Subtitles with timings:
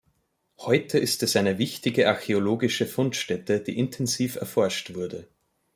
[0.57, 5.27] Heute ist es eine wichtige archäologische Fundstätte, die intensiv erforscht wurde.